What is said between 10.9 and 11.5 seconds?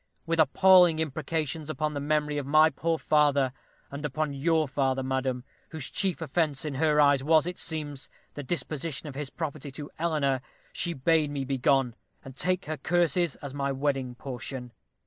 bade me